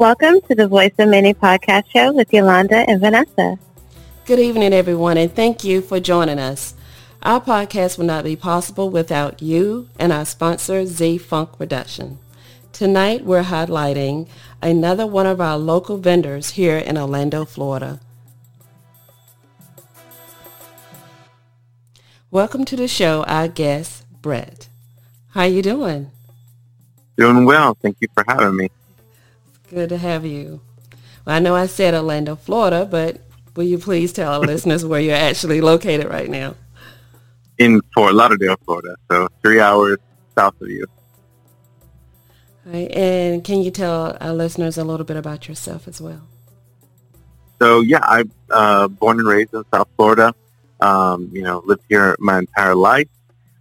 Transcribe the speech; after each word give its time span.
Welcome 0.00 0.40
to 0.48 0.54
the 0.54 0.66
Voice 0.66 0.94
of 0.98 1.10
Many 1.10 1.34
podcast 1.34 1.90
show 1.90 2.10
with 2.10 2.32
Yolanda 2.32 2.88
and 2.88 3.02
Vanessa. 3.02 3.58
Good 4.24 4.38
evening, 4.38 4.72
everyone, 4.72 5.18
and 5.18 5.30
thank 5.30 5.62
you 5.62 5.82
for 5.82 6.00
joining 6.00 6.38
us. 6.38 6.72
Our 7.22 7.38
podcast 7.38 7.98
would 7.98 8.06
not 8.06 8.24
be 8.24 8.34
possible 8.34 8.88
without 8.88 9.42
you 9.42 9.90
and 9.98 10.10
our 10.10 10.24
sponsor, 10.24 10.86
Z 10.86 11.18
Funk 11.18 11.58
Production. 11.58 12.18
Tonight, 12.72 13.26
we're 13.26 13.42
highlighting 13.42 14.26
another 14.62 15.06
one 15.06 15.26
of 15.26 15.38
our 15.38 15.58
local 15.58 15.98
vendors 15.98 16.52
here 16.52 16.78
in 16.78 16.96
Orlando, 16.96 17.44
Florida. 17.44 18.00
Welcome 22.30 22.64
to 22.64 22.74
the 22.74 22.88
show, 22.88 23.22
our 23.24 23.48
guest, 23.48 24.06
Brett. 24.22 24.66
How 25.32 25.44
you 25.44 25.60
doing? 25.60 26.10
Doing 27.18 27.44
well. 27.44 27.76
Thank 27.82 27.98
you 28.00 28.08
for 28.14 28.24
having 28.26 28.56
me. 28.56 28.70
Good 29.70 29.90
to 29.90 29.98
have 29.98 30.26
you. 30.26 30.60
Well, 31.24 31.36
I 31.36 31.38
know 31.38 31.54
I 31.54 31.66
said 31.66 31.94
Orlando, 31.94 32.34
Florida, 32.34 32.88
but 32.90 33.20
will 33.54 33.62
you 33.62 33.78
please 33.78 34.12
tell 34.12 34.32
our 34.32 34.40
listeners 34.46 34.84
where 34.84 35.00
you're 35.00 35.14
actually 35.14 35.60
located 35.60 36.08
right 36.08 36.28
now? 36.28 36.56
In 37.58 37.80
Fort 37.94 38.14
Lauderdale, 38.14 38.56
Florida, 38.64 38.96
so 39.08 39.28
three 39.42 39.60
hours 39.60 39.98
south 40.36 40.60
of 40.60 40.68
you. 40.68 40.86
All 42.66 42.72
right, 42.72 42.90
and 42.90 43.44
can 43.44 43.62
you 43.62 43.70
tell 43.70 44.16
our 44.20 44.32
listeners 44.32 44.76
a 44.76 44.82
little 44.82 45.06
bit 45.06 45.16
about 45.16 45.46
yourself 45.46 45.86
as 45.86 46.00
well? 46.00 46.22
So 47.62 47.80
yeah, 47.82 48.00
I'm 48.02 48.32
uh, 48.50 48.88
born 48.88 49.20
and 49.20 49.28
raised 49.28 49.54
in 49.54 49.62
South 49.72 49.88
Florida. 49.94 50.34
Um, 50.80 51.30
you 51.32 51.42
know, 51.42 51.62
lived 51.64 51.84
here 51.88 52.16
my 52.18 52.40
entire 52.40 52.74
life. 52.74 53.08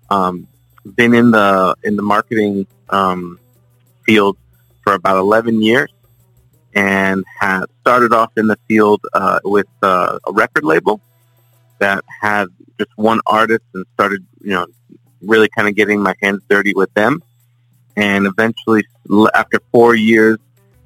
Um, 0.09 0.47
been 0.95 1.14
in 1.14 1.30
the 1.30 1.75
in 1.84 1.97
the 1.97 2.02
marketing 2.02 2.66
um, 2.89 3.39
field 4.08 4.38
for 4.81 4.94
about 4.94 5.17
11 5.17 5.62
years 5.62 5.91
and 6.73 7.23
had 7.39 7.66
started 7.81 8.14
off 8.14 8.31
in 8.38 8.48
the 8.48 8.58
field 8.67 9.02
uh, 9.14 9.39
with 9.44 9.67
uh, 9.81 10.20
a 10.28 10.31
record 10.31 10.64
label 10.64 11.02
that 11.80 12.03
had 12.22 12.48
just 12.78 12.92
one 12.95 13.20
artist 13.25 13.64
and 13.73 13.86
started, 13.94 14.25
you 14.42 14.52
know, 14.52 14.66
really 15.22 15.50
kind 15.50 15.67
of 15.67 15.75
getting 15.75 16.02
my 16.02 16.16
hands 16.22 16.42
dirty 16.50 16.73
with 16.73 16.94
them. 16.94 17.22
And 17.95 18.25
eventually, 18.25 18.84
after 19.34 19.59
four 19.72 19.95
years, 19.95 20.38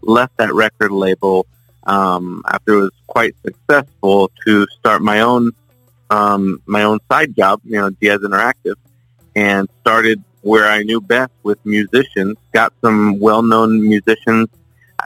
left 0.01 0.37
that 0.37 0.53
record 0.53 0.91
label 0.91 1.45
um, 1.85 2.43
after 2.47 2.73
it 2.73 2.81
was 2.81 2.91
quite 3.07 3.35
successful 3.45 4.31
to 4.45 4.65
start 4.79 5.01
my 5.01 5.21
own 5.21 5.51
um, 6.09 6.61
my 6.65 6.83
own 6.83 6.99
side 7.11 7.35
job, 7.35 7.61
you 7.63 7.77
know, 7.77 7.89
Diaz 7.89 8.19
Interactive, 8.21 8.75
and 9.35 9.67
started 9.81 10.23
where 10.41 10.69
I 10.69 10.83
knew 10.83 11.01
best 11.01 11.31
with 11.41 11.57
musicians. 11.65 12.37
Got 12.51 12.73
some 12.81 13.19
well-known 13.19 13.81
musicians 13.81 14.49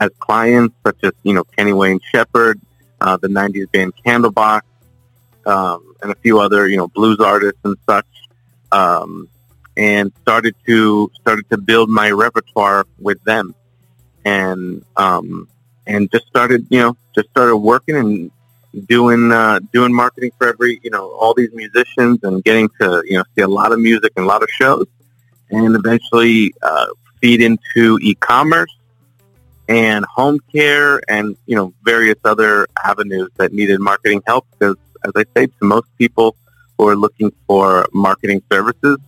as 0.00 0.10
clients, 0.18 0.74
such 0.84 0.98
as 1.02 1.12
you 1.22 1.34
know 1.34 1.44
Kenny 1.44 1.72
Wayne 1.72 2.00
Shepherd, 2.12 2.60
uh, 3.00 3.16
the 3.16 3.28
'90s 3.28 3.70
band 3.72 3.92
Candlebox, 4.04 4.62
um, 5.46 5.94
and 6.02 6.12
a 6.12 6.14
few 6.16 6.40
other 6.40 6.68
you 6.68 6.76
know 6.76 6.88
blues 6.88 7.20
artists 7.20 7.60
and 7.64 7.76
such. 7.88 8.06
Um, 8.70 9.28
and 9.76 10.12
started 10.22 10.56
to 10.66 11.10
started 11.20 11.48
to 11.50 11.56
build 11.56 11.88
my 11.88 12.10
repertoire 12.10 12.84
with 12.98 13.22
them, 13.24 13.54
and 14.24 14.84
um, 14.96 15.48
and 15.86 16.10
just 16.10 16.26
started 16.26 16.66
you 16.70 16.80
know 16.80 16.96
just 17.14 17.30
started 17.30 17.56
working 17.56 17.96
and 17.96 18.30
doing 18.86 19.32
uh, 19.32 19.60
doing 19.72 19.94
marketing 19.94 20.32
for 20.36 20.48
every 20.48 20.80
you 20.82 20.90
know 20.90 21.10
all 21.12 21.32
these 21.32 21.52
musicians 21.52 22.18
and 22.24 22.42
getting 22.44 22.68
to 22.80 23.02
you 23.06 23.16
know 23.16 23.24
see 23.34 23.42
a 23.42 23.48
lot 23.48 23.72
of 23.72 23.78
music 23.78 24.12
and 24.16 24.24
a 24.24 24.28
lot 24.28 24.42
of 24.42 24.48
shows, 24.50 24.86
and 25.50 25.74
eventually 25.76 26.52
uh, 26.62 26.86
feed 27.20 27.40
into 27.40 27.98
e-commerce 28.02 28.77
and 29.68 30.04
home 30.06 30.40
care 30.50 31.00
and 31.08 31.36
you 31.46 31.54
know 31.54 31.72
various 31.82 32.16
other 32.24 32.66
avenues 32.82 33.30
that 33.36 33.52
needed 33.52 33.78
marketing 33.80 34.22
help 34.26 34.46
because 34.52 34.76
as 35.04 35.12
I 35.14 35.24
say 35.36 35.46
to 35.46 35.64
most 35.64 35.86
people 35.98 36.34
who 36.76 36.88
are 36.88 36.96
looking 36.96 37.32
for 37.46 37.86
marketing 37.92 38.42
services, 38.50 38.98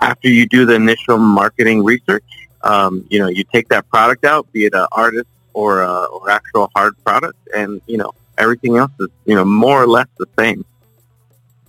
after 0.00 0.28
you 0.28 0.46
do 0.46 0.66
the 0.66 0.74
initial 0.74 1.18
marketing 1.18 1.82
research, 1.82 2.24
um, 2.62 3.06
you 3.10 3.18
know 3.18 3.28
you 3.28 3.44
take 3.44 3.68
that 3.68 3.88
product 3.88 4.24
out, 4.24 4.52
be 4.52 4.66
it 4.66 4.74
an 4.74 4.86
artist 4.92 5.28
or 5.54 5.82
a, 5.82 6.04
or 6.04 6.30
actual 6.30 6.70
hard 6.74 6.94
product, 7.04 7.38
and 7.56 7.80
you 7.86 7.96
know 7.96 8.12
everything 8.38 8.76
else 8.76 8.92
is 9.00 9.08
you 9.24 9.34
know 9.34 9.44
more 9.44 9.82
or 9.82 9.86
less 9.86 10.08
the 10.18 10.26
same. 10.38 10.64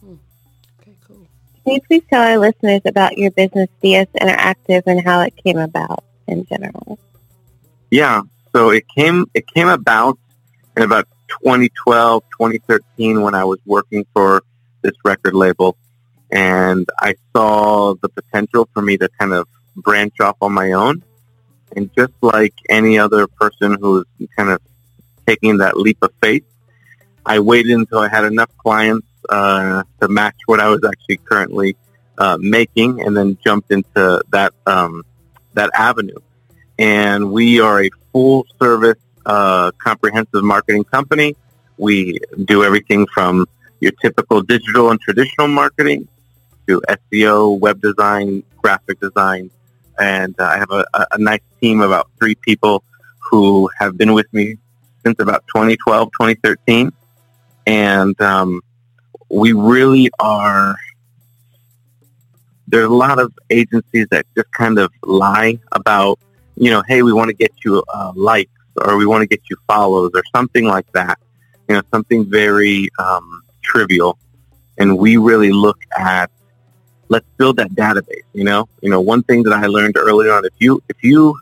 Hmm. 0.02 0.16
Okay, 0.82 0.96
cool. 1.08 1.28
Can 1.64 1.76
you 1.76 1.82
please 1.82 2.04
tell 2.10 2.22
our 2.22 2.38
listeners 2.38 2.82
about 2.86 3.18
your 3.18 3.32
business, 3.32 3.70
Diaz 3.82 4.08
Interactive, 4.20 4.84
and 4.86 5.02
how 5.02 5.22
it 5.22 5.36
came 5.38 5.58
about 5.58 6.04
in 6.28 6.46
general? 6.46 7.00
Yeah, 7.94 8.24
so 8.56 8.72
it 8.72 8.86
came 8.88 9.28
it 9.36 9.46
came 9.46 9.68
about 9.68 10.18
in 10.76 10.82
about 10.82 11.08
2012, 11.44 12.24
2013 12.40 13.22
when 13.22 13.36
I 13.36 13.44
was 13.44 13.60
working 13.68 14.04
for 14.16 14.42
this 14.82 14.94
record 15.06 15.36
label, 15.36 15.78
and 16.32 16.90
I 17.00 17.14
saw 17.36 17.94
the 17.94 18.10
potential 18.10 18.68
for 18.74 18.82
me 18.82 18.98
to 18.98 19.08
kind 19.20 19.32
of 19.32 19.48
branch 19.76 20.20
off 20.20 20.38
on 20.42 20.54
my 20.54 20.72
own. 20.72 21.04
And 21.76 21.92
just 21.96 22.14
like 22.24 22.56
any 22.68 22.98
other 22.98 23.28
person 23.28 23.78
who's 23.80 24.06
kind 24.36 24.50
of 24.50 24.60
taking 25.28 25.58
that 25.58 25.78
leap 25.78 26.00
of 26.02 26.10
faith, 26.20 26.46
I 27.28 27.42
waited 27.42 27.74
until 27.74 28.00
I 28.00 28.08
had 28.08 28.24
enough 28.24 28.50
clients 28.58 29.06
uh, 29.30 29.84
to 30.02 30.08
match 30.08 30.38
what 30.48 30.60
I 30.60 30.68
was 30.70 30.84
actually 30.84 31.18
currently 31.18 31.76
uh, 32.18 32.40
making, 32.40 33.02
and 33.02 33.16
then 33.16 33.38
jumped 33.46 33.70
into 33.70 34.24
that 34.32 34.52
um, 34.66 35.04
that 35.54 35.70
avenue 35.76 36.18
and 36.84 37.32
we 37.32 37.62
are 37.62 37.82
a 37.82 37.90
full 38.12 38.46
service 38.62 39.00
uh, 39.26 39.72
comprehensive 39.82 40.44
marketing 40.44 40.84
company. 40.84 41.34
We 41.78 42.20
do 42.44 42.66
everything 42.66 43.08
from 43.14 43.46
your 43.80 43.94
typical 44.02 44.42
digital 44.42 44.92
and 44.92 45.00
traditional 45.00 45.48
marketing 45.48 46.10
to 46.68 46.82
SEO, 46.90 47.58
web 47.58 47.82
design, 47.82 48.44
graphic 48.58 49.00
design, 49.00 49.50
and 49.98 50.36
uh, 50.38 50.44
I 50.44 50.58
have 50.58 50.72
a, 50.72 50.86
a, 51.12 51.18
nice 51.18 51.40
team 51.62 51.80
of 51.80 51.90
about 51.90 52.10
three 52.20 52.36
people 52.36 52.84
who 53.32 53.70
have 53.80 53.98
been 53.98 54.12
with 54.14 54.28
me 54.34 54.58
since 55.06 55.18
about 55.20 55.46
2012, 55.48 56.10
2013, 56.12 56.92
and 57.66 58.22
um, 58.22 58.62
we 59.30 59.54
really 59.54 60.10
are. 60.20 60.76
There's 62.68 62.90
a 62.90 62.94
lot 62.94 63.20
of 63.20 63.32
agencies 63.50 64.08
that 64.12 64.26
just 64.36 64.52
kind 64.52 64.80
of 64.80 64.92
lie 65.06 65.60
about 65.72 66.20
you 66.56 66.70
know, 66.70 66.84
hey, 66.88 67.04
we 67.04 67.14
want 67.14 67.30
to 67.30 67.34
get 67.34 67.52
you 67.64 67.84
uh, 67.94 68.12
likes 68.16 68.52
or 68.82 68.98
we 68.98 69.06
want 69.06 69.22
to 69.22 69.28
get 69.28 69.42
you 69.50 69.58
follows 69.68 70.12
or 70.14 70.24
something 70.36 70.66
like 70.66 70.92
that. 70.94 71.20
You 71.68 71.76
know, 71.76 71.82
something 71.92 72.30
very 72.30 72.90
um, 73.00 73.44
trivial. 73.62 74.18
And 74.78 74.98
we 74.98 75.18
really 75.18 75.52
look 75.52 75.80
at 75.98 76.30
let's 77.10 77.26
build 77.38 77.58
that 77.58 77.72
database. 77.72 78.24
You 78.34 78.44
know, 78.44 78.68
you 78.82 78.90
know, 78.90 79.02
one 79.02 79.24
thing 79.24 79.44
that 79.44 79.54
I 79.54 79.68
learned 79.68 79.96
early 79.98 80.30
on 80.30 80.46
if 80.46 80.54
you 80.60 80.82
if 80.90 81.04
you 81.04 81.40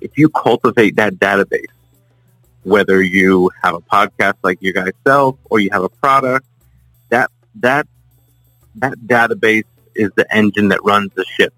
if 0.00 0.16
you 0.16 0.28
cultivate 0.30 0.96
that 0.96 1.14
database, 1.14 1.66
whether 2.62 3.02
you 3.02 3.50
have 3.62 3.74
a 3.74 3.80
podcast 3.80 4.34
like 4.42 4.58
you 4.60 4.72
guys 4.72 4.92
sell 5.06 5.38
or 5.50 5.60
you 5.60 5.70
have 5.72 5.82
a 5.82 5.88
product, 5.88 6.46
that 7.10 7.30
that 7.56 7.86
that 8.76 8.94
database 9.06 9.64
is 9.94 10.10
the 10.16 10.26
engine 10.34 10.68
that 10.68 10.82
runs 10.84 11.12
the 11.14 11.24
ship. 11.36 11.52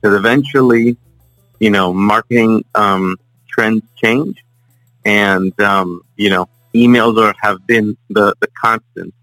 Because 0.00 0.16
eventually 0.16 0.96
you 1.60 1.70
know, 1.70 1.92
marketing 1.92 2.64
um, 2.74 3.16
trends 3.48 3.84
change, 3.96 4.44
and 5.04 5.58
um, 5.60 6.02
you 6.16 6.30
know, 6.30 6.48
emails 6.74 7.18
are 7.18 7.34
have 7.40 7.66
been 7.66 7.96
the 8.10 8.34
the 8.40 8.48
constant 8.60 9.14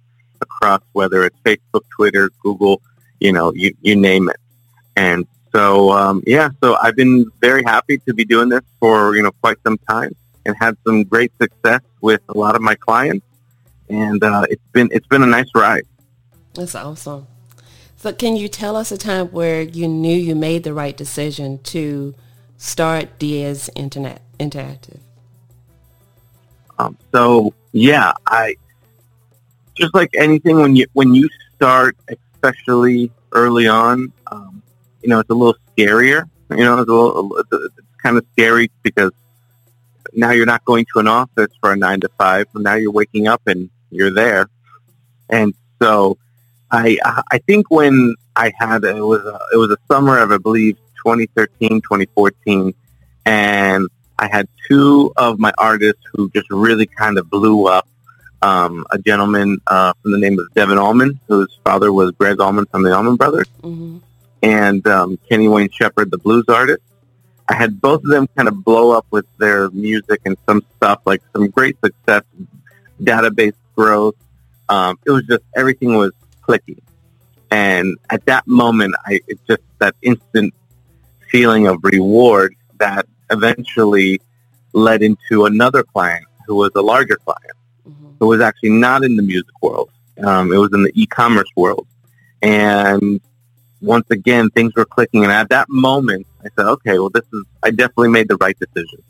across 0.41 0.81
whether 0.93 1.23
it's 1.23 1.37
Facebook, 1.45 1.83
Twitter, 1.95 2.29
Google, 2.41 2.81
you 3.19 3.31
know, 3.31 3.53
you 3.53 3.75
you 3.81 3.95
name 3.95 4.29
it. 4.29 4.37
And 4.95 5.25
so, 5.53 5.91
um, 5.91 6.23
yeah, 6.25 6.49
so 6.61 6.75
I've 6.81 6.95
been 6.95 7.31
very 7.39 7.63
happy 7.63 7.99
to 7.99 8.13
be 8.13 8.25
doing 8.25 8.49
this 8.49 8.63
for 8.79 9.15
you 9.15 9.23
know 9.23 9.31
quite 9.41 9.57
some 9.63 9.77
time, 9.89 10.15
and 10.45 10.55
had 10.59 10.77
some 10.85 11.03
great 11.03 11.31
success 11.41 11.81
with 12.01 12.21
a 12.29 12.37
lot 12.37 12.55
of 12.55 12.61
my 12.61 12.75
clients, 12.75 13.25
and 13.89 14.23
uh, 14.23 14.45
it's 14.49 14.67
been 14.71 14.89
it's 14.91 15.07
been 15.07 15.23
a 15.23 15.27
nice 15.27 15.49
ride. 15.55 15.85
That's 16.53 16.75
awesome. 16.75 17.27
So 18.03 18.11
can 18.11 18.35
you 18.35 18.49
tell 18.49 18.75
us 18.75 18.91
a 18.91 18.97
time 18.97 19.27
where 19.27 19.61
you 19.61 19.87
knew 19.87 20.13
you 20.13 20.35
made 20.35 20.65
the 20.65 20.73
right 20.73 20.97
decision 20.97 21.59
to 21.59 22.13
start 22.57 23.17
Diaz 23.17 23.69
Internet 23.77 24.21
Interactive? 24.37 24.99
Um, 26.77 26.97
so 27.13 27.53
yeah, 27.71 28.11
I 28.27 28.57
just 29.73 29.95
like 29.95 30.09
anything 30.17 30.57
when 30.57 30.75
you 30.75 30.85
when 30.91 31.13
you 31.13 31.29
start, 31.55 31.95
especially 32.09 33.09
early 33.31 33.69
on, 33.69 34.11
um, 34.27 34.61
you 35.01 35.07
know, 35.07 35.19
it's 35.19 35.29
a 35.29 35.33
little 35.33 35.55
scarier. 35.77 36.29
You 36.49 36.57
know, 36.57 36.79
it's 36.81 36.89
a 36.89 36.93
little 36.93 37.37
it's 37.37 37.75
kind 38.03 38.17
of 38.17 38.25
scary 38.33 38.69
because 38.81 39.11
now 40.11 40.31
you're 40.31 40.45
not 40.45 40.65
going 40.65 40.85
to 40.93 40.99
an 40.99 41.07
office 41.07 41.53
for 41.61 41.71
a 41.71 41.77
nine 41.77 42.01
to 42.01 42.09
five. 42.17 42.47
Now 42.53 42.73
you're 42.73 42.91
waking 42.91 43.29
up 43.29 43.43
and 43.47 43.69
you're 43.91 44.11
there, 44.11 44.49
and 45.29 45.53
so 45.81 46.17
I 46.73 46.97
I 47.31 47.37
think 47.37 47.69
when 47.69 48.15
I 48.35 48.51
had 48.57 48.83
it 48.83 48.95
was 48.95 49.23
a, 49.23 49.39
it 49.53 49.57
was 49.57 49.69
a 49.69 49.77
summer 49.87 50.17
of 50.17 50.31
I 50.31 50.39
believe 50.39 50.75
2013, 51.05 51.81
2014, 51.81 52.73
and 53.25 53.87
I 54.17 54.27
had 54.27 54.47
two 54.67 55.13
of 55.15 55.37
my 55.37 55.53
artists 55.57 56.01
who 56.13 56.29
just 56.31 56.49
really 56.49 56.87
kind 56.87 57.17
of 57.17 57.29
blew 57.29 57.67
up. 57.67 57.87
Um, 58.41 58.85
a 58.91 58.97
gentleman 58.97 59.61
uh, 59.67 59.93
from 60.01 60.11
the 60.11 60.17
name 60.17 60.37
of 60.37 60.53
Devon 60.53 60.77
Allman, 60.77 61.17
whose 61.29 61.57
father 61.63 61.93
was 61.93 62.11
Gregg 62.11 62.41
Allman 62.41 62.65
from 62.65 62.83
the 62.83 62.93
Allman 62.93 63.15
Brothers, 63.15 63.47
mm-hmm. 63.61 63.99
and 64.41 64.85
um, 64.85 65.17
Kenny 65.29 65.47
Wayne 65.47 65.69
Shepherd, 65.69 66.11
the 66.11 66.17
blues 66.17 66.43
artist. 66.49 66.81
I 67.47 67.55
had 67.55 67.79
both 67.79 68.03
of 68.03 68.09
them 68.09 68.27
kind 68.35 68.49
of 68.49 68.61
blow 68.65 68.91
up 68.91 69.05
with 69.11 69.25
their 69.37 69.69
music 69.69 70.21
and 70.25 70.35
some 70.45 70.61
stuff, 70.75 70.99
like 71.05 71.21
some 71.31 71.51
great 71.51 71.77
success, 71.81 72.23
database 73.01 73.55
growth. 73.77 74.15
Um, 74.67 74.99
it 75.05 75.11
was 75.11 75.23
just 75.23 75.43
everything 75.55 75.95
was 75.95 76.11
clicking, 76.45 76.81
and 77.51 77.97
at 78.09 78.25
that 78.25 78.45
moment, 78.47 78.95
I 79.05 79.19
it 79.27 79.39
just 79.47 79.61
that 79.79 79.95
instant 80.01 80.53
feeling 81.29 81.67
of 81.67 81.77
reward 81.83 82.55
that 82.79 83.05
eventually 83.31 84.21
led 84.73 85.01
into 85.01 85.45
another 85.45 85.83
client 85.83 86.25
who 86.45 86.55
was 86.55 86.71
a 86.75 86.81
larger 86.81 87.17
client, 87.17 87.57
mm-hmm. 87.87 88.11
who 88.19 88.27
was 88.27 88.41
actually 88.41 88.69
not 88.69 89.03
in 89.03 89.15
the 89.15 89.23
music 89.23 89.55
world. 89.61 89.89
Um, 90.23 90.51
it 90.51 90.57
was 90.57 90.71
in 90.73 90.83
the 90.83 90.91
e-commerce 90.93 91.51
world, 91.55 91.87
and 92.41 93.19
once 93.83 94.09
again, 94.11 94.49
things 94.51 94.73
were 94.75 94.85
clicking. 94.85 95.23
And 95.23 95.31
at 95.31 95.49
that 95.49 95.69
moment, 95.69 96.25
I 96.43 96.47
said, 96.55 96.67
okay, 96.67 96.97
well, 96.99 97.09
this 97.09 97.25
is, 97.33 97.43
I 97.61 97.69
definitely 97.69 98.09
made 98.09 98.29
the 98.29 98.37
right 98.37 98.57
decision. 98.57 99.03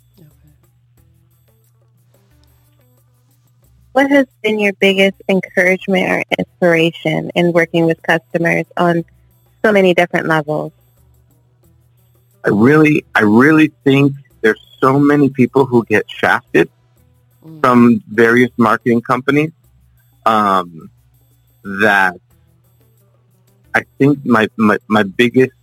What 3.93 4.09
has 4.09 4.25
been 4.41 4.59
your 4.59 4.73
biggest 4.73 5.21
encouragement 5.29 6.09
or 6.09 6.23
inspiration 6.39 7.29
in 7.35 7.53
working 7.53 7.85
with 7.85 8.01
customers 8.01 8.65
on 8.75 9.05
so 9.63 9.71
many 9.71 9.93
different 9.93 10.27
levels? 10.27 10.73
I 12.43 12.49
really, 12.49 13.05
I 13.13 13.21
really 13.21 13.71
think 13.83 14.13
there's 14.41 14.59
so 14.81 14.99
many 14.99 15.29
people 15.29 15.65
who 15.65 15.85
get 15.85 16.09
shafted 16.09 16.69
mm. 17.45 17.61
from 17.61 18.03
various 18.07 18.49
marketing 18.57 19.01
companies 19.01 19.51
um, 20.25 20.89
that 21.63 22.15
I 23.75 23.83
think 23.99 24.25
my, 24.25 24.49
my, 24.57 24.79
my 24.87 25.03
biggest, 25.03 25.53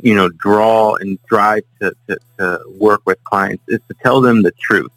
you 0.00 0.14
know, 0.14 0.30
draw 0.30 0.94
and 0.94 1.22
drive 1.26 1.64
to, 1.82 1.92
to, 2.08 2.18
to 2.38 2.60
work 2.78 3.02
with 3.04 3.22
clients 3.24 3.62
is 3.68 3.80
to 3.88 3.94
tell 4.02 4.22
them 4.22 4.42
the 4.42 4.52
truth. 4.52 4.90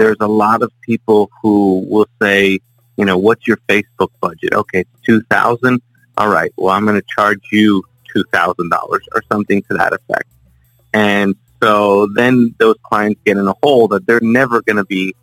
There's 0.00 0.16
a 0.20 0.28
lot 0.28 0.62
of 0.62 0.72
people 0.80 1.30
who 1.42 1.84
will 1.86 2.08
say, 2.22 2.58
you 2.96 3.04
know, 3.04 3.18
what's 3.18 3.46
your 3.46 3.58
Facebook 3.68 4.08
budget? 4.22 4.54
Okay, 4.54 4.80
it's 4.80 5.00
2000 5.04 5.82
All 6.16 6.28
right, 6.30 6.50
well, 6.56 6.74
I'm 6.74 6.86
going 6.86 6.98
to 6.98 7.06
charge 7.06 7.42
you 7.52 7.82
$2,000 8.16 8.72
or 8.80 9.22
something 9.30 9.60
to 9.64 9.74
that 9.76 9.92
effect. 9.92 10.24
And 10.94 11.34
so 11.62 12.06
then 12.14 12.54
those 12.56 12.76
clients 12.82 13.20
get 13.26 13.36
in 13.36 13.46
a 13.46 13.52
hole 13.62 13.88
that 13.88 14.06
they're 14.06 14.22
never 14.22 14.62
going 14.62 14.78
to 14.78 14.86
be 14.86 15.14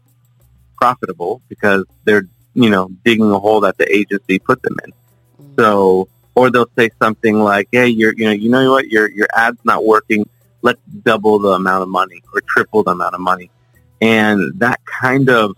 profitable 0.75 1.41
because 1.49 1.83
they're, 2.03 2.27
you 2.53 2.69
know, 2.69 2.91
digging 3.03 3.31
a 3.31 3.39
hole 3.39 3.61
that 3.61 3.79
the 3.79 3.91
agency 3.91 4.37
put 4.37 4.61
them 4.61 4.77
in. 4.85 4.91
Mm. 4.91 5.59
So, 5.59 6.07
or 6.35 6.51
they'll 6.51 6.69
say 6.77 6.91
something 7.01 7.39
like, 7.39 7.67
"Hey, 7.71 7.87
you're, 7.87 8.13
you 8.15 8.25
know, 8.25 8.31
you 8.31 8.51
know 8.51 8.69
what, 8.73 8.89
your 8.89 9.09
your 9.09 9.27
ad's 9.35 9.59
not 9.63 9.83
working. 9.83 10.29
Let's 10.61 10.79
double 11.01 11.39
the 11.39 11.53
amount 11.53 11.81
of 11.81 11.89
money 11.89 12.21
or 12.31 12.41
triple 12.41 12.83
the 12.83 12.91
amount 12.91 13.15
of 13.15 13.21
money." 13.21 13.49
And 14.01 14.59
that 14.59 14.79
kind 14.85 15.29
of 15.29 15.55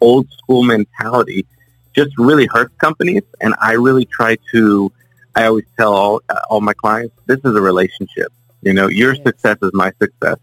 old 0.00 0.30
school 0.30 0.62
mentality 0.62 1.46
just 1.94 2.16
really 2.18 2.46
hurts 2.46 2.74
companies. 2.76 3.22
And 3.40 3.54
I 3.60 3.72
really 3.72 4.04
try 4.04 4.36
to, 4.52 4.92
I 5.34 5.46
always 5.46 5.64
tell 5.78 5.94
all, 5.94 6.20
all 6.50 6.60
my 6.60 6.74
clients, 6.74 7.14
this 7.26 7.38
is 7.44 7.54
a 7.54 7.60
relationship. 7.60 8.32
You 8.62 8.74
know, 8.74 8.88
your 8.88 9.14
success 9.14 9.56
is 9.62 9.70
my 9.72 9.92
success. 10.00 10.38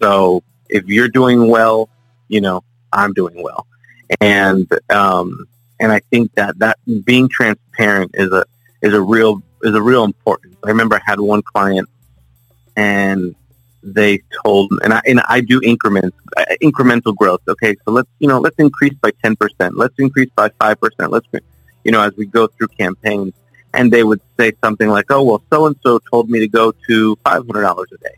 So 0.00 0.42
if 0.68 0.86
you're 0.86 1.08
doing 1.08 1.48
well, 1.48 1.88
you 2.28 2.40
know, 2.40 2.62
I'm 2.92 3.12
doing 3.12 3.42
well. 3.42 3.66
And, 4.20 4.70
um, 4.90 5.46
and 5.80 5.92
I 5.92 6.00
think 6.10 6.34
that 6.34 6.58
that 6.58 6.78
being 7.04 7.28
transparent 7.28 8.12
is 8.14 8.32
a 8.32 8.44
is 8.82 8.94
a 8.94 9.00
real 9.00 9.42
is 9.62 9.74
a 9.74 9.82
real 9.82 10.04
importance. 10.04 10.56
I 10.64 10.68
remember 10.68 10.96
I 10.96 11.00
had 11.04 11.20
one 11.20 11.42
client, 11.42 11.88
and 12.76 13.34
they 13.82 14.20
told 14.44 14.72
and 14.82 14.92
I 14.92 15.00
and 15.06 15.20
I 15.28 15.40
do 15.40 15.60
increments 15.62 16.16
uh, 16.36 16.44
incremental 16.62 17.14
growth. 17.14 17.40
Okay, 17.48 17.76
so 17.84 17.92
let's 17.92 18.08
you 18.18 18.28
know 18.28 18.40
let's 18.40 18.56
increase 18.58 18.94
by 18.94 19.12
ten 19.22 19.36
percent. 19.36 19.76
Let's 19.76 19.94
increase 19.98 20.30
by 20.34 20.50
five 20.60 20.80
percent. 20.80 21.10
Let's 21.10 21.26
you 21.84 21.92
know 21.92 22.00
as 22.00 22.12
we 22.16 22.26
go 22.26 22.48
through 22.48 22.68
campaigns, 22.68 23.34
and 23.74 23.92
they 23.92 24.04
would 24.04 24.20
say 24.38 24.52
something 24.62 24.88
like, 24.88 25.06
"Oh 25.10 25.22
well, 25.22 25.42
so 25.52 25.66
and 25.66 25.76
so 25.82 25.98
told 26.10 26.28
me 26.28 26.40
to 26.40 26.48
go 26.48 26.72
to 26.88 27.16
five 27.24 27.46
hundred 27.46 27.62
dollars 27.62 27.88
a 27.92 27.98
day," 27.98 28.14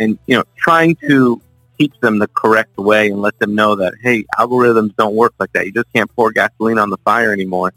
and 0.00 0.18
you 0.26 0.36
know 0.36 0.44
trying 0.56 0.96
to 1.08 1.40
teach 1.78 1.94
them 2.00 2.18
the 2.18 2.28
correct 2.28 2.76
way 2.76 3.10
and 3.10 3.22
let 3.22 3.38
them 3.38 3.54
know 3.54 3.74
that 3.76 3.94
hey, 4.02 4.24
algorithms 4.38 4.94
don't 4.96 5.14
work 5.14 5.34
like 5.38 5.52
that. 5.52 5.64
You 5.66 5.72
just 5.72 5.92
can't 5.94 6.14
pour 6.14 6.32
gasoline 6.32 6.78
on 6.78 6.90
the 6.90 6.98
fire 6.98 7.32
anymore, 7.32 7.72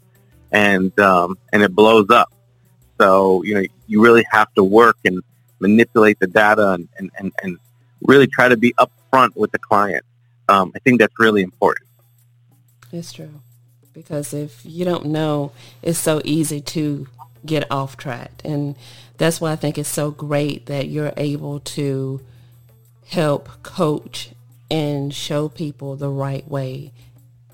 and 0.50 0.98
um, 0.98 1.38
and 1.52 1.62
it 1.62 1.74
blows 1.74 2.10
up. 2.10 2.32
So 3.00 3.42
you 3.44 3.54
know 3.54 3.64
you 3.86 4.02
really 4.02 4.26
have 4.30 4.52
to 4.54 4.64
work 4.64 4.96
and 5.04 5.22
manipulate 5.60 6.18
the 6.20 6.26
data 6.26 6.72
and 6.72 6.88
and, 6.98 7.10
and, 7.18 7.32
and 7.42 7.58
really 8.02 8.26
try 8.26 8.48
to 8.48 8.56
be 8.56 8.74
upfront 8.74 9.34
with 9.36 9.52
the 9.52 9.58
client. 9.58 10.04
Um, 10.48 10.72
I 10.74 10.78
think 10.80 11.00
that's 11.00 11.14
really 11.18 11.42
important. 11.42 11.88
It's 12.92 13.12
true 13.12 13.40
because 13.92 14.34
if 14.34 14.60
you 14.64 14.84
don't 14.84 15.06
know, 15.06 15.52
it's 15.82 15.98
so 15.98 16.20
easy 16.24 16.60
to 16.60 17.06
get 17.46 17.70
off 17.70 17.96
track, 17.96 18.30
and 18.44 18.76
that's 19.18 19.40
why 19.40 19.52
I 19.52 19.56
think 19.56 19.78
it's 19.78 19.88
so 19.88 20.10
great 20.10 20.66
that 20.66 20.88
you're 20.88 21.12
able 21.16 21.60
to 21.60 22.20
help 23.06 23.62
coach 23.62 24.30
and 24.70 25.14
show 25.14 25.48
people 25.48 25.96
the 25.96 26.08
right 26.08 26.46
way, 26.48 26.92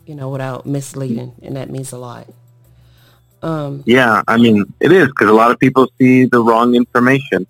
you 0.06 0.14
know, 0.14 0.28
without 0.28 0.66
misleading, 0.66 1.34
and 1.42 1.56
that 1.56 1.70
means 1.70 1.92
a 1.92 1.98
lot. 1.98 2.26
Um, 3.42 3.82
yeah, 3.86 4.22
I 4.28 4.36
mean, 4.36 4.72
it 4.80 4.92
is 4.92 5.08
because 5.08 5.28
a 5.28 5.32
lot 5.32 5.50
of 5.50 5.58
people 5.58 5.88
see 5.98 6.26
the 6.26 6.42
wrong 6.42 6.74
information, 6.74 7.46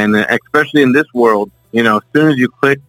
and 0.00 0.16
especially 0.16 0.82
in 0.82 0.92
this 0.92 1.06
world, 1.12 1.50
you 1.72 1.82
know, 1.82 1.98
as 1.98 2.02
soon 2.14 2.30
as 2.30 2.38
you 2.38 2.48
click 2.48 2.80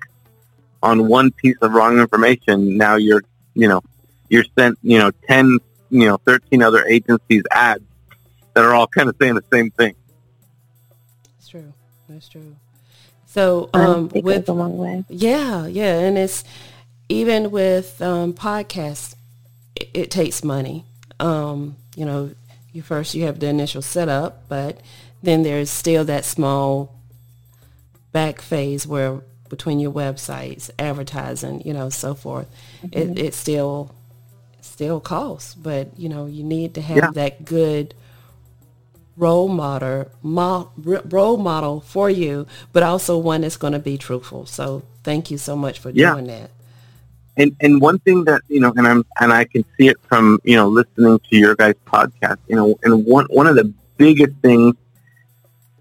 on 0.82 1.08
one 1.08 1.32
piece 1.32 1.58
of 1.62 1.74
wrong 1.74 2.00
information, 2.00 2.78
now 2.78 2.96
you're, 2.96 3.24
you 3.54 3.68
know, 3.68 3.82
you're 4.30 4.46
sent, 4.58 4.78
you 4.82 4.98
know, 4.98 5.12
ten, 5.28 5.60
you 5.90 6.08
know, 6.08 6.18
thirteen 6.18 6.64
other 6.64 6.86
agencies 6.86 7.44
ads 7.52 7.84
that 8.54 8.64
are 8.64 8.74
all 8.74 8.88
kind 8.88 9.10
of 9.10 9.16
saying 9.22 9.36
the 9.36 9.44
same 9.52 9.72
thing. 9.72 9.94
That's 11.38 11.50
true. 11.50 11.74
That's 12.08 12.30
true. 12.30 12.56
So 13.26 13.70
um, 13.74 14.10
with 14.14 14.50
a 14.50 14.54
long 14.54 14.78
way. 14.78 15.06
Yeah, 15.10 15.66
yeah, 15.68 16.00
and 16.00 16.18
it's 16.18 16.44
even 17.08 17.52
with 17.52 18.02
um, 18.02 18.34
podcasts, 18.34 19.16
it, 19.76 19.90
it, 19.94 20.12
takes 20.12 20.44
money. 20.44 20.86
Um, 21.20 21.78
you 21.96 22.06
know, 22.06 22.32
you 22.74 22.82
first 22.82 23.16
you 23.16 23.24
have 23.24 23.40
the 23.40 23.48
initial 23.48 23.82
setup, 23.82 24.50
but 24.50 24.82
then 25.24 25.44
there's 25.44 25.70
still 25.70 26.04
that 26.06 26.26
small 26.26 27.01
back 28.12 28.42
phase 28.42 28.86
where 28.86 29.22
between 29.52 29.80
your 29.80 29.92
websites, 29.92 30.72
advertising, 30.80 31.62
you 31.66 31.74
know, 31.74 31.90
so 31.90 32.16
forth. 32.16 32.50
Mm-hmm. 32.84 32.98
It, 32.98 33.20
it 33.20 33.34
still 33.34 33.94
still 34.62 35.00
costs, 35.00 35.54
but 35.54 36.00
you 36.00 36.10
know, 36.10 36.26
you 36.26 36.44
need 36.44 36.74
to 36.76 36.82
have 36.82 36.98
yeah. 36.98 37.12
that 37.14 37.46
good 37.46 37.94
role 39.18 39.50
model, 39.50 40.10
mo- 40.24 40.72
role 40.78 41.38
model 41.38 41.82
for 41.82 42.10
you, 42.10 42.48
but 42.72 42.82
also 42.82 43.18
one 43.18 43.42
that's 43.42 43.58
going 43.58 43.74
to 43.74 43.80
be 43.80 43.98
truthful. 43.98 44.46
So 44.46 44.84
thank 45.04 45.30
you 45.30 45.38
so 45.38 45.56
much 45.56 45.80
for 45.80 45.90
yeah. 45.92 46.14
doing 46.14 46.28
that. 46.28 46.50
And 47.38 47.56
and 47.60 47.82
one 47.82 48.00
thing 48.00 48.24
that 48.26 48.42
you 48.48 48.60
know, 48.60 48.74
and 48.76 48.88
I'm 48.88 49.06
and 49.20 49.32
I 49.34 49.46
can 49.46 49.64
see 49.78 49.88
it 49.90 49.98
from 50.08 50.40
you 50.44 50.56
know 50.56 50.68
listening 50.68 51.20
to 51.30 51.38
your 51.38 51.56
guys' 51.56 51.76
podcast. 51.86 52.38
You 52.48 52.56
know, 52.56 52.80
and 52.84 53.06
one 53.06 53.26
one 53.30 53.48
of 53.48 53.56
the 53.56 53.74
biggest 53.98 54.36
things 54.42 54.76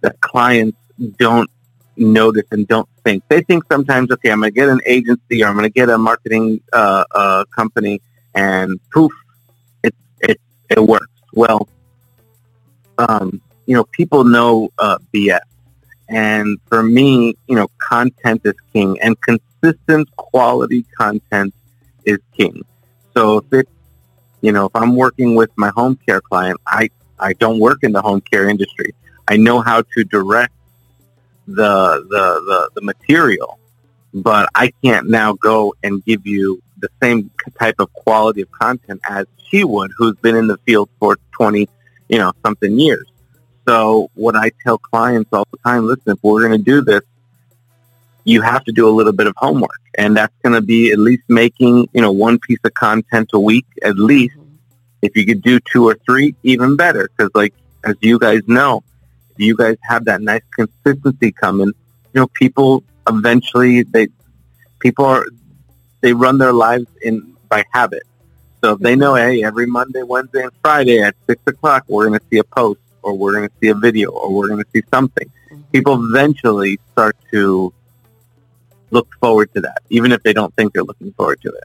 that 0.01 0.21
clients 0.21 0.77
don't 1.19 1.51
notice 2.01 2.47
and 2.51 2.67
don't 2.67 2.89
think. 3.05 3.23
They 3.29 3.43
think 3.43 3.65
sometimes, 3.71 4.11
okay, 4.11 4.31
I'm 4.31 4.41
going 4.41 4.53
to 4.53 4.55
get 4.55 4.69
an 4.69 4.81
agency 4.87 5.43
or 5.43 5.49
I'm 5.49 5.55
going 5.55 5.65
to 5.65 5.71
get 5.71 5.89
a 5.89 5.99
marketing 5.99 6.61
uh, 6.73 7.05
uh, 7.15 7.45
company, 7.55 8.01
and 8.35 8.81
poof, 8.93 9.13
it 9.83 9.95
it 10.21 10.41
it 10.71 10.81
works. 10.81 11.11
Well, 11.33 11.69
um, 12.99 13.41
you 13.67 13.75
know, 13.75 13.85
people 13.85 14.25
know 14.25 14.71
uh, 14.79 14.99
BS. 15.15 15.41
And 16.09 16.59
for 16.67 16.83
me, 16.83 17.37
you 17.47 17.55
know, 17.55 17.69
content 17.79 18.41
is 18.45 18.55
king 18.73 19.01
and 19.01 19.17
consistent 19.21 20.11
quality 20.17 20.85
content 20.99 21.55
is 22.05 22.19
king. 22.37 22.65
So 23.17 23.39
if 23.39 23.53
it's, 23.53 23.71
you 24.41 24.51
know, 24.51 24.67
if 24.67 24.75
I'm 24.75 24.97
working 24.97 25.37
with 25.37 25.51
my 25.57 25.71
home 25.77 25.97
care 26.05 26.21
client, 26.21 26.61
I, 26.67 26.91
I 27.21 27.35
don't 27.35 27.61
work 27.61 27.85
in 27.85 27.93
the 27.93 28.03
home 28.03 28.23
care 28.23 28.49
industry. 28.49 28.93
I 29.29 29.37
know 29.37 29.61
how 29.61 29.83
to 29.83 30.05
direct 30.05 30.53
the, 31.55 32.07
the, 32.09 32.41
the, 32.47 32.71
the 32.75 32.81
material, 32.81 33.59
but 34.13 34.49
I 34.55 34.73
can't 34.83 35.09
now 35.09 35.35
go 35.35 35.75
and 35.83 36.05
give 36.05 36.27
you 36.27 36.63
the 36.79 36.89
same 37.03 37.31
type 37.59 37.77
of 37.79 37.93
quality 37.93 38.43
of 38.43 38.51
content 38.51 39.01
as 39.09 39.27
she 39.49 39.65
would, 39.65 39.91
who's 39.97 40.17
been 40.17 40.37
in 40.37 40.47
the 40.47 40.59
field 40.59 40.89
for 40.99 41.19
20, 41.33 41.69
you 42.09 42.19
know, 42.19 42.33
something 42.45 42.79
years. 42.79 43.07
So 43.67 44.11
what 44.15 44.37
I 44.37 44.51
tell 44.65 44.79
clients 44.79 45.31
all 45.33 45.47
the 45.51 45.59
time, 45.59 45.87
listen, 45.87 46.13
if 46.13 46.19
we're 46.23 46.47
going 46.47 46.59
to 46.59 46.65
do 46.65 46.83
this, 46.83 47.03
you 48.25 48.43
have 48.43 48.65
to 48.65 48.73
do 48.73 48.89
a 48.89 48.91
little 48.91 49.13
bit 49.13 49.27
of 49.27 49.35
homework. 49.37 49.81
And 49.97 50.17
that's 50.17 50.35
going 50.43 50.55
to 50.55 50.61
be 50.61 50.93
at 50.93 50.99
least 50.99 51.23
making, 51.29 51.89
you 51.93 52.01
know, 52.01 52.13
one 52.13 52.39
piece 52.39 52.59
of 52.65 52.75
content 52.75 53.31
a 53.33 53.41
week 53.41 53.67
at 53.83 53.97
least. 53.97 54.37
Mm-hmm. 54.37 54.47
If 55.03 55.17
you 55.17 55.25
could 55.25 55.43
do 55.43 55.61
two 55.61 55.89
or 55.89 55.97
three, 56.07 56.35
even 56.43 56.77
better. 56.77 57.09
Because 57.09 57.31
like, 57.35 57.55
as 57.85 57.97
you 58.01 58.19
guys 58.19 58.43
know, 58.47 58.83
you 59.41 59.57
guys 59.57 59.77
have 59.83 60.05
that 60.05 60.21
nice 60.21 60.43
consistency 60.55 61.33
coming, 61.33 61.69
you 61.69 62.21
know, 62.21 62.27
people 62.29 62.85
eventually, 63.09 63.83
they, 63.83 64.09
people 64.79 65.05
are, 65.05 65.27
they 66.01 66.13
run 66.13 66.39
their 66.39 66.53
lives 66.53 66.87
in 67.03 67.37
by 67.49 67.65
habit. 67.73 68.03
So 68.63 68.75
if 68.75 68.81
they 68.81 68.95
know, 68.97 69.15
hey, 69.15 69.43
every 69.43 69.67
Monday, 69.67 70.03
Wednesday, 70.03 70.43
and 70.43 70.53
Friday 70.63 71.01
at 71.01 71.15
6 71.27 71.43
o'clock, 71.47 71.85
we're 71.89 72.09
going 72.09 72.19
to 72.19 72.27
see 72.31 72.39
a 72.39 72.45
post 72.45 72.81
or 73.03 73.15
we're 73.15 73.33
going 73.33 73.49
to 73.49 73.55
see 73.61 73.69
a 73.69 73.75
video 73.75 74.11
or 74.11 74.33
we're 74.33 74.49
going 74.49 74.63
to 74.63 74.71
see 74.73 74.83
something, 74.93 75.27
mm-hmm. 75.51 75.63
people 75.73 76.05
eventually 76.05 76.79
start 76.93 77.17
to 77.31 77.73
look 78.91 79.09
forward 79.21 79.53
to 79.55 79.61
that, 79.63 79.83
even 79.89 80.13
if 80.13 80.23
they 80.23 80.33
don't 80.33 80.55
think 80.55 80.73
they're 80.73 80.85
looking 80.85 81.13
forward 81.13 81.41
to 81.43 81.49
it. 81.49 81.65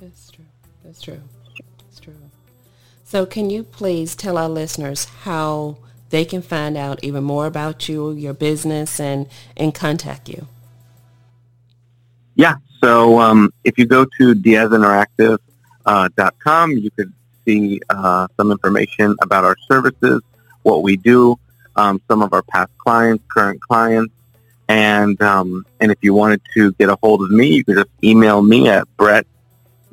That's 0.00 0.30
true. 0.30 0.44
That's 0.84 1.00
true. 1.00 1.20
That's 1.78 2.00
true. 2.00 2.14
So 3.04 3.24
can 3.24 3.50
you 3.50 3.62
please 3.62 4.14
tell 4.14 4.36
our 4.36 4.48
listeners 4.48 5.04
how 5.22 5.78
they 6.10 6.24
can 6.24 6.42
find 6.42 6.76
out 6.76 7.02
even 7.02 7.24
more 7.24 7.46
about 7.46 7.88
you, 7.88 8.12
your 8.12 8.34
business, 8.34 9.00
and, 9.00 9.28
and 9.56 9.74
contact 9.74 10.28
you? 10.28 10.46
Yeah. 12.34 12.56
So 12.82 13.20
um, 13.20 13.52
if 13.64 13.78
you 13.78 13.86
go 13.86 14.04
to 14.04 14.34
diazinteractive.com, 14.34 15.38
uh, 15.86 16.74
you 16.74 16.90
could 16.90 17.12
see 17.44 17.80
uh, 17.88 18.28
some 18.36 18.50
information 18.50 19.16
about 19.22 19.44
our 19.44 19.56
services, 19.68 20.20
what 20.62 20.82
we 20.82 20.96
do, 20.96 21.38
um, 21.76 22.00
some 22.08 22.22
of 22.22 22.32
our 22.32 22.42
past 22.42 22.76
clients, 22.78 23.24
current 23.28 23.60
clients, 23.60 24.12
and 24.68 25.20
um, 25.22 25.64
and 25.80 25.92
if 25.92 25.98
you 26.02 26.12
wanted 26.12 26.42
to 26.54 26.72
get 26.72 26.88
a 26.88 26.98
hold 27.02 27.22
of 27.22 27.30
me, 27.30 27.54
you 27.54 27.64
can 27.64 27.76
just 27.76 27.90
email 28.02 28.42
me 28.42 28.68
at 28.68 28.84
Brett 28.96 29.26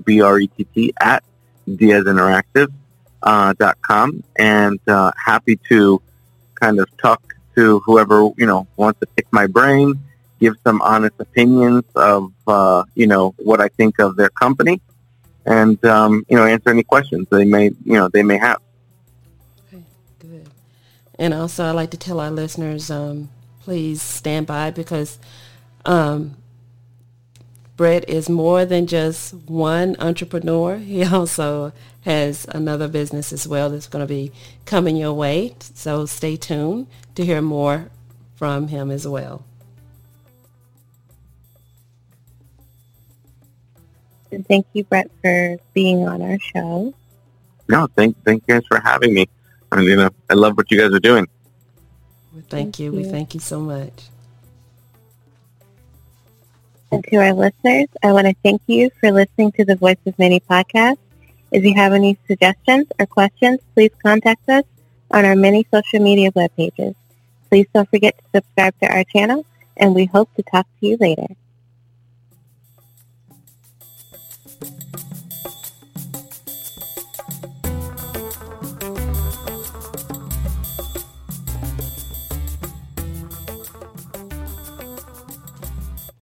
B 0.04 0.22
R 0.22 0.40
E 0.40 0.48
T 0.48 0.64
T 0.74 0.94
at 1.00 1.24
diazinteractive 1.68 2.74
uh, 3.24 3.54
dot 3.54 3.78
com, 3.82 4.24
and 4.38 4.80
uh, 4.88 5.12
happy 5.18 5.58
to 5.70 6.02
kind 6.56 6.80
of 6.80 6.88
talk 6.98 7.22
to 7.56 7.80
whoever 7.86 8.30
you 8.38 8.46
know 8.46 8.68
wants 8.76 9.00
to 9.00 9.08
pick 9.16 9.28
my 9.32 9.48
brain, 9.48 10.00
give 10.40 10.56
some 10.64 10.82
honest 10.82 11.16
opinions 11.20 11.84
of 11.96 12.32
uh, 12.48 12.84
you 12.96 13.08
know 13.08 13.34
what 13.38 13.60
I 13.62 13.70
think 13.70 14.00
of 14.00 14.16
their 14.16 14.30
company, 14.30 14.82
and 15.46 15.84
um, 15.86 16.26
you 16.30 16.36
know 16.36 16.46
answer 16.46 16.70
any 16.70 16.84
questions 16.84 17.28
they 17.32 17.46
may 17.46 17.66
you 17.86 17.94
know 17.94 18.10
they 18.10 18.24
may 18.24 18.38
have. 18.38 18.60
Okay, 19.68 19.84
good. 20.20 20.50
And 21.18 21.34
also, 21.34 21.66
I'd 21.66 21.72
like 21.72 21.92
to 21.92 21.98
tell 21.98 22.20
our 22.20 22.32
listeners, 22.32 22.90
um, 22.90 23.30
please 23.62 24.02
stand 24.02 24.48
by 24.48 24.72
because 24.72 25.20
um, 25.86 26.36
Brett 27.84 28.08
is 28.08 28.30
more 28.30 28.64
than 28.64 28.88
just 28.88 29.34
one 29.34 29.98
entrepreneur. 30.00 30.78
He 30.94 31.04
also 31.04 31.74
has 32.06 32.46
another 32.48 32.88
business 32.88 33.34
as 33.34 33.46
well 33.46 33.70
that's 33.70 33.88
going 33.88 34.02
to 34.02 34.08
be 34.08 34.32
coming 34.64 34.96
your 34.96 35.12
way. 35.12 35.54
So 35.60 36.06
stay 36.06 36.38
tuned 36.38 36.88
to 37.16 37.26
hear 37.26 37.42
more 37.42 37.90
from 38.38 38.70
him 38.70 38.90
as 38.90 39.06
well. 39.06 39.44
thank 44.48 44.66
you, 44.72 44.86
Brett, 44.86 45.12
for 45.22 45.58
being 45.74 46.08
on 46.08 46.22
our 46.22 46.40
show. 46.40 46.94
No, 47.68 47.88
thank 47.98 48.16
thank 48.24 48.46
you 48.48 48.56
guys 48.56 48.64
for 48.66 48.80
having 48.80 49.14
me. 49.14 49.28
I 49.74 49.76
mean, 49.76 49.90
you 49.90 49.98
know, 49.98 50.10
I 50.30 50.36
love 50.36 50.56
what 50.56 50.72
you 50.72 50.80
guys 50.80 50.94
are 50.94 51.02
doing. 51.02 51.28
Well, 52.32 52.44
thank, 52.44 52.50
thank 52.50 52.80
you. 52.80 52.94
you. 52.94 53.00
We 53.00 53.04
thank 53.04 53.34
you 53.34 53.42
so 53.42 53.60
much. 53.60 54.08
And 56.94 57.04
to 57.06 57.16
our 57.16 57.34
listeners, 57.34 57.88
I 58.04 58.14
want 58.14 58.28
to 58.28 58.36
thank 58.44 58.62
you 58.68 58.92
for 59.00 59.12
listening 59.12 59.52
to 59.54 59.66
the 59.66 59.76
Voice 59.76 59.98
of 60.06 60.20
Many 60.20 60.40
podcast. 60.40 61.00
If 61.52 61.66
you 61.66 61.74
have 61.74 61.92
any 61.92 62.20
suggestions 62.28 62.86
or 63.00 63.08
questions, 63.08 63.62
please 63.74 63.90
contact 64.04 64.48
us 64.48 64.64
on 65.10 65.26
our 65.26 65.36
many 65.36 65.66
social 65.74 66.02
media 66.02 66.30
web 66.36 66.56
pages. 66.56 66.94
Please 67.50 67.66
don't 67.74 67.90
forget 67.90 68.16
to 68.20 68.24
subscribe 68.36 68.80
to 68.82 68.94
our 68.94 69.04
channel, 69.06 69.44
and 69.76 69.96
we 69.96 70.06
hope 70.06 70.30
to 70.36 70.44
talk 70.44 70.68
to 70.82 70.88
you 70.88 70.98
later. 71.00 71.26